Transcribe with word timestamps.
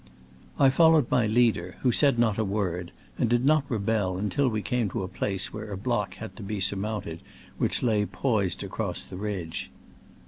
I 0.57 0.71
followed 0.71 1.11
my 1.11 1.27
leader, 1.27 1.75
who 1.81 1.91
said 1.91 2.17
not 2.17 2.39
a 2.39 2.43
word, 2.43 2.91
and 3.19 3.29
did 3.29 3.45
not 3.45 3.69
rebel 3.69 4.17
until 4.17 4.49
we 4.49 4.63
came 4.63 4.89
to 4.89 5.03
a 5.03 5.07
place 5.07 5.53
where 5.53 5.71
a 5.71 5.77
block 5.77 6.15
had 6.15 6.35
to 6.37 6.41
be 6.41 6.59
sur 6.59 6.75
mounted 6.77 7.19
which 7.59 7.83
lay 7.83 8.07
poised 8.07 8.63
across 8.63 9.05
the 9.05 9.17
ridge. 9.17 9.69